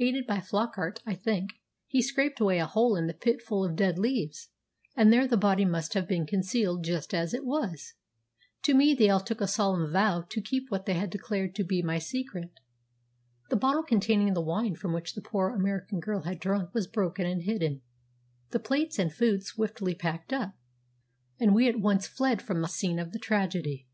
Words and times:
"Aided 0.00 0.26
by 0.26 0.38
Flockart, 0.40 0.98
I 1.06 1.14
think, 1.14 1.52
he 1.86 2.02
scraped 2.02 2.40
away 2.40 2.58
a 2.58 2.66
hole 2.66 2.96
in 2.96 3.08
a 3.08 3.12
pit 3.14 3.40
full 3.40 3.64
of 3.64 3.76
dead 3.76 4.00
leaves, 4.00 4.48
and 4.96 5.12
there 5.12 5.28
the 5.28 5.36
body 5.36 5.64
must 5.64 5.94
have 5.94 6.08
been 6.08 6.26
concealed 6.26 6.82
just 6.82 7.14
as 7.14 7.32
it 7.32 7.44
was. 7.46 7.94
To 8.62 8.74
me 8.74 8.94
they 8.96 9.08
all 9.08 9.20
took 9.20 9.40
a 9.40 9.46
solemn 9.46 9.92
vow 9.92 10.22
to 10.28 10.40
keep 10.40 10.70
what 10.72 10.86
they 10.86 11.06
declared 11.06 11.54
to 11.54 11.62
be 11.62 11.82
my 11.82 11.98
secret. 12.00 12.50
The 13.48 13.54
bottle 13.54 13.84
containing 13.84 14.34
the 14.34 14.40
wine 14.40 14.74
from 14.74 14.92
which 14.92 15.14
the 15.14 15.22
poor 15.22 15.50
American 15.50 16.00
girl 16.00 16.22
had 16.22 16.40
drunk 16.40 16.74
was 16.74 16.88
broken 16.88 17.24
and 17.24 17.42
hidden, 17.42 17.82
the 18.50 18.58
plates 18.58 18.98
and 18.98 19.12
food 19.14 19.44
swiftly 19.44 19.94
packed 19.94 20.32
up, 20.32 20.54
and 21.38 21.54
we 21.54 21.68
at 21.68 21.78
once 21.78 22.08
fled 22.08 22.42
from 22.42 22.60
the 22.60 22.66
scene 22.66 22.98
of 22.98 23.12
the 23.12 23.20
tragedy. 23.20 23.86